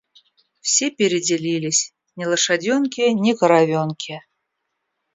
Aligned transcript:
Все 0.61 0.89
переделились, 0.89 1.93
ни 2.15 2.25
лошаденки, 2.25 3.01
ни 3.01 3.33
коровенки. 3.35 4.23